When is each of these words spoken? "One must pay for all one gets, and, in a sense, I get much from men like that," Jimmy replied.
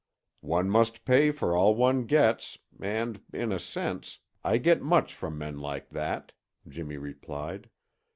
"One 0.49 0.67
must 0.67 1.05
pay 1.05 1.29
for 1.29 1.55
all 1.55 1.75
one 1.75 2.07
gets, 2.07 2.57
and, 2.81 3.21
in 3.31 3.51
a 3.51 3.59
sense, 3.59 4.17
I 4.43 4.57
get 4.57 4.81
much 4.81 5.13
from 5.13 5.37
men 5.37 5.59
like 5.59 5.91
that," 5.91 6.33
Jimmy 6.67 6.97
replied. 6.97 7.69